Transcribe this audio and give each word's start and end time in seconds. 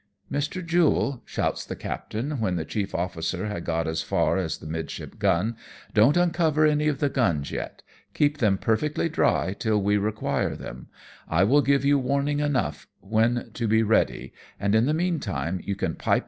"Mr. 0.33 0.65
Jule," 0.65 1.21
shouts 1.25 1.63
the 1.63 1.75
captain, 1.75 2.39
when 2.39 2.55
the 2.55 2.65
chief 2.65 2.95
officer 2.95 3.45
had 3.45 3.63
got 3.63 3.87
as 3.87 4.01
far 4.01 4.35
as 4.39 4.57
the 4.57 4.65
midship 4.65 5.19
gun, 5.19 5.55
"don't 5.93 6.17
uncover 6.17 6.65
any 6.65 6.87
of 6.87 6.97
the 6.97 7.07
guns 7.07 7.51
yet; 7.51 7.83
keep 8.15 8.39
them 8.39 8.57
perfectly 8.57 9.07
dry 9.09 9.53
till 9.53 9.79
we 9.79 9.97
require 9.97 10.55
them— 10.55 10.87
I 11.29 11.43
will 11.43 11.61
give 11.61 11.85
you 11.85 11.99
warning 11.99 12.39
enough 12.39 12.87
when 12.99 13.51
to 13.53 13.67
be 13.67 13.83
ready, 13.83 14.33
and 14.59 14.73
in 14.73 14.87
the 14.87 14.93
meantime 14.95 15.61
you 15.63 15.75
can 15.75 15.91
pipe 15.91 15.91
I 15.91 15.91
2 15.91 15.91
ii6 15.91 15.91
AMONG 15.91 15.91
TYPHOONS 15.91 15.93
AND 15.93 15.99
PIRATE 15.99 16.03
CRAFT. 16.03 16.19